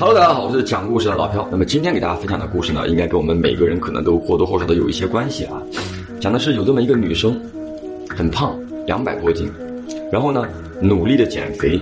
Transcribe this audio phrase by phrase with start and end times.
[0.00, 1.44] Hello，大家好，我是讲故事的老朴。
[1.50, 5.60] 那么今天给大家分享的故事呢，应该跟我们每个人可能都或多或少的有一些关系啊。
[6.20, 7.36] 讲的是有这么一个女生，
[8.08, 8.56] 很胖，
[8.86, 9.50] 两百多斤，
[10.12, 10.46] 然后呢，
[10.80, 11.80] 努力的减肥，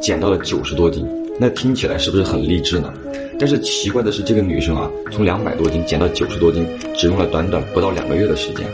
[0.00, 1.06] 减到了九十多斤。
[1.38, 2.92] 那听起来是不是很励志呢？
[3.38, 6.66] 但是奇怪的是，这个女生啊，从两百多斤减到九十多斤，
[6.96, 8.66] 只用了短短不到两个月的时间，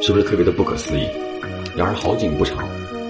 [0.00, 1.02] 是不是特别的不可思议？
[1.76, 2.66] 然而好景不长，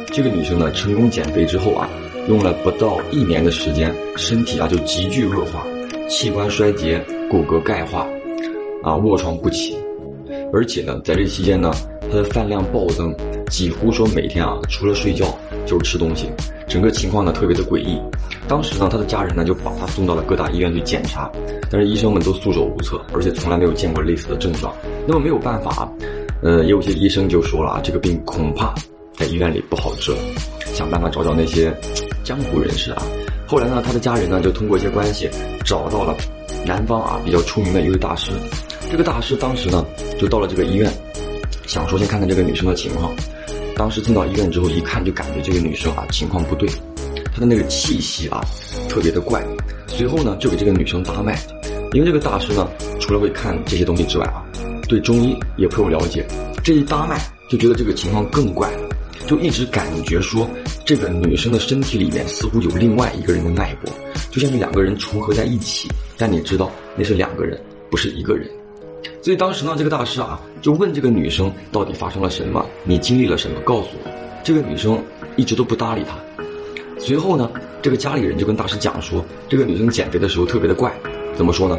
[0.07, 1.89] 这个女生呢，成功减肥之后啊，
[2.29, 5.65] 用了不到一年的时间，身体啊就急剧恶化，
[6.09, 8.07] 器官衰竭，骨骼钙化，
[8.83, 9.77] 啊卧床不起，
[10.53, 11.73] 而且呢，在这期间呢，
[12.11, 13.15] 他的饭量暴增，
[13.49, 15.27] 几乎说每天啊，除了睡觉
[15.65, 16.29] 就是吃东西，
[16.67, 18.01] 整个情况呢特别的诡异。
[18.49, 21.31] 当时呢，他的家人呢就把他送到了各大医院去检查，
[21.71, 24.75] 但是医生们都束手无策，而且从来没有见过类似的症状。
[25.07, 25.89] 那么没有办法。
[26.43, 28.75] 呃，也有些医生就说了啊，这个病恐怕
[29.15, 30.19] 在医院里不好治了，
[30.67, 31.75] 想办法找找那些
[32.27, 33.03] 江湖人士啊。
[33.47, 35.31] 后来呢，他的家人呢就通过一些关系
[35.65, 36.13] 找到了
[36.67, 38.33] 南方啊比较出名的一位大师。
[38.91, 39.87] 这个大师当时呢
[40.19, 40.93] 就到了这个医院，
[41.67, 43.15] 想说先看看这个女生的情况。
[43.77, 46.69] 当时进到医院之后一看，就感觉这个女生啊情况不对，
[47.33, 48.41] 她的那个气息啊
[48.89, 49.41] 特别的怪。
[49.87, 51.39] 随后呢就给这个女生搭脉，
[51.93, 54.43] 因为这个大师呢除了会看这些东西之外啊。
[54.89, 56.27] 对中医也颇有了解，
[56.63, 58.89] 这一搭脉就觉得这个情况更怪了，
[59.27, 60.49] 就一直感觉说
[60.85, 63.93] 这个女生的身体里面似乎有另外一个人的脉搏，
[64.31, 67.61] 就像是两个人重合在一起，但你知道那是两个人，
[67.91, 68.49] 不是一个人。
[69.21, 74.11] 所以当时呢，这个大师啊就问这个女生到底发生了什么，你经历了什么，告诉我。
[74.45, 75.03] 这个女生
[75.35, 76.17] 一直都不搭理他。
[76.99, 77.51] 随后呢，
[77.83, 80.93] 这个家里人就跟大师讲说，这个女生减肥的时候特别的怪，
[81.35, 81.77] 怎么说呢？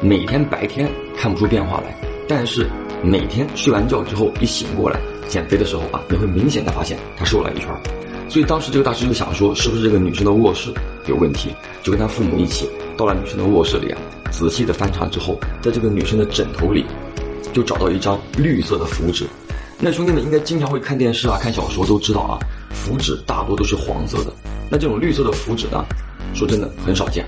[0.00, 1.94] 每天白天看不出变化来，
[2.26, 2.66] 但是
[3.02, 4.98] 每天睡完觉之后一醒过来，
[5.28, 7.68] 减肥的时候啊，你会明显的发现她瘦了一圈。
[8.28, 10.72] 所以当时这个大师就想说，是不是这个女生的卧室
[11.06, 11.54] 有问题？
[11.82, 14.00] 就跟他父母一起到了女生的卧室里啊，
[14.32, 16.84] 仔细的翻查之后，在这个女生的枕头里，
[17.52, 19.24] 就找到一张绿色的符纸。
[19.78, 22.38] 那兄弟们应该经常会看电视啊、看小说都知道啊，
[22.70, 24.32] 符纸大多都是黄色的。
[24.68, 25.84] 那这种绿色的符纸呢，
[26.34, 27.24] 说真的很少见。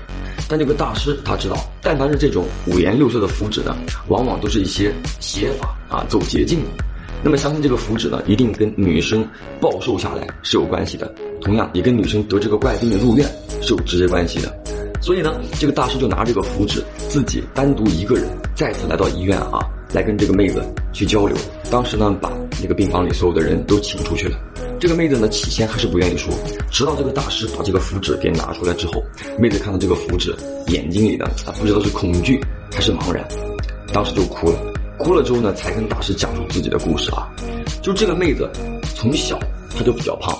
[0.49, 3.73] 但这个大师他知道，但凡是这种五颜六色的符纸呢，
[4.09, 6.83] 往往都是一些邪法啊，走捷径的。
[7.23, 9.27] 那么相信这个符纸呢，一定跟女生
[9.59, 13.27] 暴瘦下来是有关系的，同样也跟女生得这个怪病的入院
[13.61, 14.53] 是有直接关系的。
[15.01, 18.25] 所以呢，这个大师就拿这个符纸，自己单独一个人
[18.55, 19.59] 再次来到医院啊，
[19.93, 21.35] 来跟这个妹子去交流。
[21.71, 22.31] 当时呢，把
[22.61, 24.37] 那个病房里所有的人都请出去了。
[24.79, 26.33] 这个妹子呢，起先还是不愿意说，
[26.69, 29.03] 直到这个大师把这个符纸给拿出来之后，
[29.37, 30.35] 妹子看到这个符纸，
[30.67, 32.39] 眼睛里呢，啊，不知道是恐惧
[32.73, 33.25] 还是茫然，
[33.93, 34.68] 当时就哭了。
[34.99, 37.27] 哭了之后呢，才跟大师讲述自己的故事啊。
[37.81, 38.47] 就这个妹子，
[38.95, 39.39] 从小
[39.75, 40.37] 她就比较胖，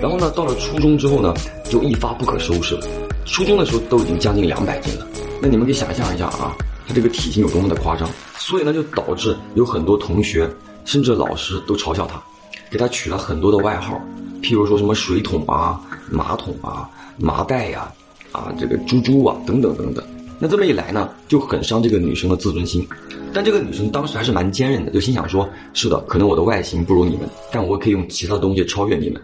[0.00, 1.32] 然后呢，到了初中之后呢，
[1.64, 2.86] 就一发不可收拾了。
[3.24, 5.06] 初中的时候都已经将近两百斤了，
[5.40, 6.54] 那你们可以想象一下啊，
[6.86, 8.08] 她这个体型有多么的夸张。
[8.36, 10.50] 所以呢，就导致有很多同学
[10.84, 12.20] 甚至老师都嘲笑她。
[12.70, 14.00] 给他取了很多的外号，
[14.42, 15.78] 譬如说什么水桶啊、
[16.10, 16.88] 马桶啊、
[17.18, 17.92] 麻袋呀、
[18.32, 20.02] 啊这个猪猪啊等等等等。
[20.42, 22.84] 那这么一来呢，就很伤这个女生的自尊心。
[23.32, 27.20] 但这个女生当时还是蛮坚韧的，就心想说：是的，可能我的外形不如你们，
[27.52, 29.22] 但我可以用其他东西超越你们。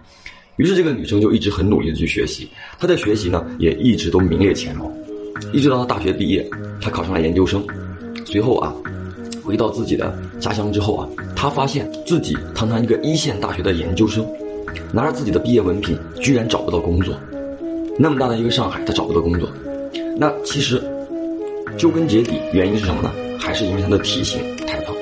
[0.59, 4.89] 于是这个女生就一直很努力的去学习，她的学习呢也一直都名列前茅，
[5.53, 6.49] 一直到她大学毕业，
[6.81, 7.67] 她考上了研究生。
[8.25, 8.73] 随后啊。
[9.43, 14.25] 回到自己的家乡之后啊，她发现自己堂堂一个一线大学的研究生，
[14.93, 17.19] 拿着自己的毕业文凭，居然找不到工作。
[17.99, 19.49] 那么大的一个上海，她找不到工作。
[20.19, 20.83] 那其实
[21.79, 23.13] 究根结底，原因是什么呢？
[23.39, 24.95] 还是因为他的体型太胖，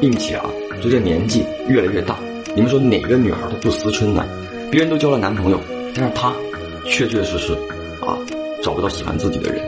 [0.00, 0.46] 并且啊，
[0.80, 2.18] 随着年纪越来越大，
[2.54, 4.26] 你们说哪个女孩她不思春呢？
[4.70, 5.60] 别人都交了男朋友，
[5.94, 6.32] 但是她
[6.86, 7.52] 确确实实
[8.00, 8.16] 啊
[8.62, 9.62] 找不到喜欢自己的人，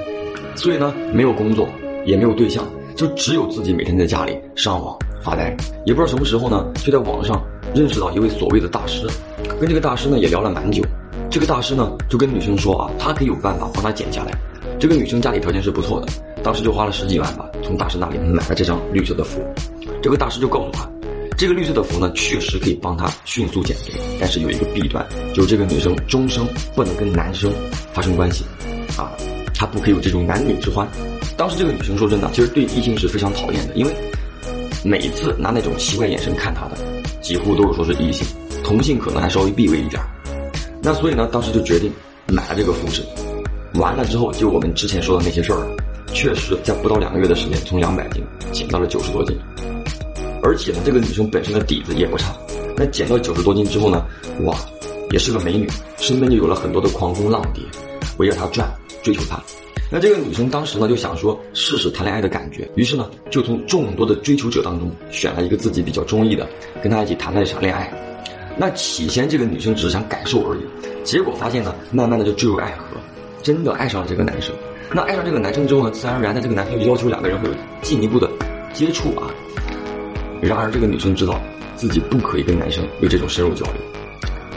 [0.56, 1.68] 所以呢，没有工作，
[2.06, 2.64] 也没有对象。
[2.96, 7.40] 就只有自己每天在家里上网发呆，也不知道什么时候呢，就在网上
[7.72, 9.06] 认识到一位所谓的大师，
[9.60, 10.82] 跟这个大师呢也聊了蛮久。
[11.30, 14.32] 这个大师呢就跟女生说啊，他可以有办法帮她减下来。
[14.80, 16.08] 这个女生家里条件是不错的，
[16.42, 19.42] 当时就花了十几万吧，从大师那里买了这张绿色的符。
[20.02, 20.88] 这个大师就告诉他，
[21.36, 27.52] 这个绿色的符呢确实可以帮他迅速减肥，但是有一个弊端，就是这个女生终生不能跟男生
[27.92, 28.44] 发生关系，
[28.96, 29.12] 啊，
[29.54, 30.86] 她不可以有这种男女之欢。
[31.36, 33.92] 当时这个女生说真的，其实对异性是非常讨厌的，因为
[34.84, 36.76] 每次拿那种奇怪眼神看她的，
[37.20, 38.26] 几乎都是说是异性，
[38.62, 40.00] 同性可能还稍微避讳一点。
[40.82, 41.92] 那所以呢，当时就决定
[42.28, 43.02] 买了这个符纸。
[43.74, 45.68] 完了之后，就我们之前说的那些事儿，
[46.12, 48.22] 确实在不到两个月的时间，从两百斤
[48.52, 49.38] 减到了九十多斤。
[50.42, 52.34] 而且呢，这个女生本身的底子也不差。
[52.76, 54.04] 那减到九十多斤之后呢，
[54.44, 54.56] 哇，
[55.10, 55.68] 也是个美女，
[55.98, 57.62] 身边就有了很多的狂蜂浪蝶
[58.18, 58.68] 围着她转。
[59.00, 59.40] 追求她。
[59.90, 66.46] 那这个女生当时呢就想说试试谈恋爱的感觉，于是呢就从众多的追求者当中选了一个自己比较中意的，
[66.82, 67.90] 跟他一起谈了一场恋爱。
[68.56, 70.60] 那起先这个女生只是想感受而已，
[71.04, 72.98] 结果发现呢，慢慢的就坠入爱河，
[73.42, 74.54] 真的爱上了这个男生。
[74.92, 78.30] 那爱上这个男生之后呢，自然而然的这个男生就要求两个人会有进一步的
[78.72, 79.30] 接触啊。
[80.40, 81.40] 然而这个女生知道
[81.76, 83.74] 自己不可以跟男生有这种深入交流，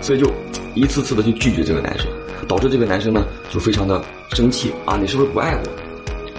[0.02, 0.32] 所以就
[0.76, 2.08] 一次次的去拒绝这个男生。
[2.48, 5.62] 导致这个男生呢就非常的生气啊，你是不是不爱我？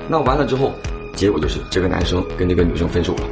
[0.08, 0.74] 那完了之后，
[1.14, 3.22] 结果就是这个男生跟这个女生分手了。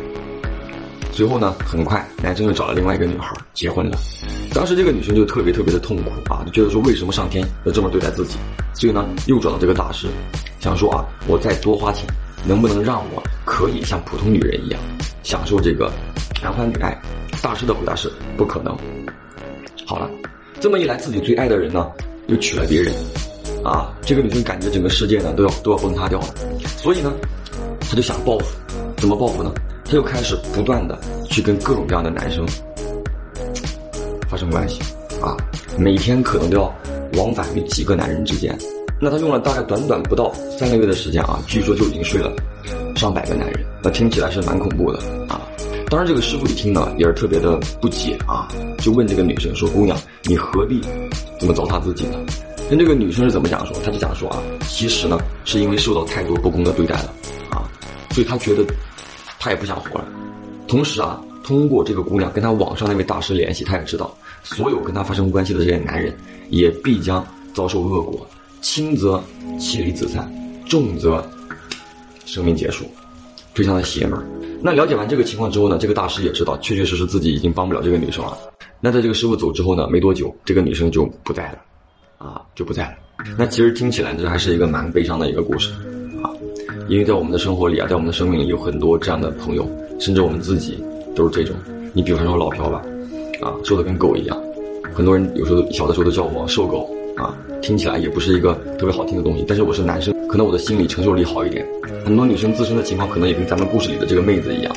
[1.12, 3.98] 随后呢，很快男生又找了另外一个女孩结婚了。
[4.52, 8.36] 当时这个女生就特别特别的痛苦啊，就觉得说为什么上天要这么对待自己？
[8.74, 10.08] 所以呢，又找到这个大师，
[10.58, 12.04] 想说啊，我再多花钱，
[12.44, 14.80] 能不能让我可以像普通女人一样
[15.22, 15.92] 享受这个
[16.42, 17.00] 男欢女爱？
[17.42, 18.76] 大师的回答是不可能。
[19.86, 20.10] 好了，
[20.60, 21.88] 这么一来，自己最爱的人呢？
[22.26, 22.94] 又娶了别人，
[23.64, 26.26] 啊，这个女生感觉整个世界呢都要都要崩塌掉了，
[26.76, 27.12] 所以呢，
[27.80, 28.46] 她就想报复，
[28.96, 29.52] 怎么报复呢？
[29.84, 32.46] 她就开始不断的去跟各种各样的男生
[34.40, 34.80] 生关系，
[35.20, 35.36] 啊，
[35.78, 36.74] 每天可能都要
[37.18, 38.56] 往返于几个男人之间。
[38.98, 42.32] 那她用了大概短短不到三个月的时间啊，据说就已经睡了
[42.96, 44.98] 上百个男人，那听起来是蛮恐怖的
[45.28, 45.40] 啊。
[45.90, 48.48] 当然，这个师傅一听呢，也是特别的不解啊，
[48.78, 50.80] 就问这个女生说：“姑娘，你何必
[51.38, 52.18] 这么糟蹋自己呢？”
[52.70, 53.76] 那这个女生是怎么讲说？
[53.84, 57.12] 她就讲说啊，其实呢，是因为受到太多不公的对待了
[57.50, 57.66] 啊，
[58.10, 58.64] 所以她觉得
[59.38, 60.06] 她也不想活了。
[60.68, 66.12] 同时啊，通过这个姑娘跟她网上那位大师联系，她也知道，所有跟他发生关系的这些男人
[66.48, 68.26] 也必将遭受恶果，
[68.60, 69.22] 轻则
[69.58, 70.30] 妻离子散，
[70.66, 71.24] 重则
[72.24, 72.84] 生命结束，
[73.54, 74.18] 非常的邪门。
[74.62, 78.36] 那了解完这个情况之后呢，这个大师也知道，确确实实自己已经帮不了这个女生了。
[78.80, 81.58] 那在这个师傅走之后呢，没多久，这个女生就不在了，
[82.18, 82.94] 啊，就不在了。
[83.36, 85.72] 那其实听起来这还是一个蛮悲伤的一个故事，
[86.22, 86.30] 啊，
[86.88, 90.82] 因为在我们的生活里啊，在我们的生命里有很多这样的朋友，甚至我们自己
[91.14, 91.54] 都是这种。
[91.92, 92.82] 你比方说老朴吧，
[93.40, 94.40] 啊，瘦的跟狗一样，
[94.92, 100.14] 很多人有时候小的时候都叫我瘦狗，啊，听起来也不是一个特别好听的东西，但是我是男生。
[100.28, 101.66] 可能我的心理承受力好一点，
[102.04, 104.72] 很多女生自身的情况可能也跟咱们故事里的这个妹子一样，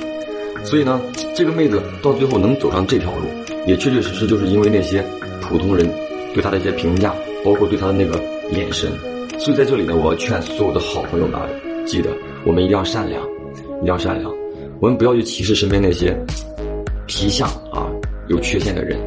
[0.63, 0.99] 所以呢，
[1.35, 3.25] 这个妹子到最后能走上这条路，
[3.67, 5.05] 也确确实实就是因为那些
[5.41, 5.87] 普通人
[6.33, 7.13] 对她的一些评价，
[7.45, 8.19] 包括对她的那个
[8.51, 8.91] 眼神。
[9.37, 11.39] 所以在这里呢，我要劝所有的好朋友们，
[11.85, 12.09] 记得
[12.45, 13.21] 我们一定要善良，
[13.81, 14.33] 一定要善良，
[14.79, 16.17] 我们不要去歧视身边那些
[17.05, 17.85] 皮相啊
[18.27, 18.99] 有缺陷的人。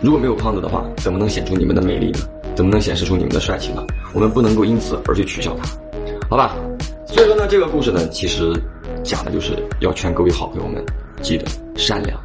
[0.00, 2.18] 如果没有胖子的话，怎么能显出你们的美丽呢？
[2.54, 3.84] 怎么能显示出你们的帅气呢？
[4.14, 5.68] 我们不能够因此而去取笑他，
[6.28, 6.56] 好吧？
[7.06, 8.52] 所以说呢，这个故事呢，其实
[9.02, 10.84] 讲的就是要劝各位好朋友们，
[11.22, 11.44] 记得
[11.76, 12.18] 善良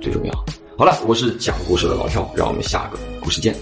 [0.00, 0.32] 最重要。
[0.76, 3.54] 好了，我是讲故事的老跳，让我们下个故事见。